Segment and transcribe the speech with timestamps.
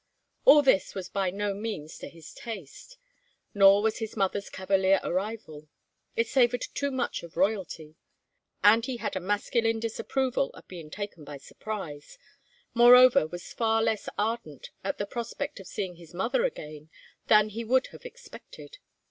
[0.45, 2.97] All this was by no means to his taste.
[3.53, 5.67] Nor was his mother's cavalier arrival.
[6.15, 7.97] It savored too much of royalty.
[8.63, 12.17] And he had a masculine disapproval of being taken by surprise;
[12.73, 16.89] moreover was far less ardent at the prospect of seeing his mother again
[17.27, 18.79] than he would have expected.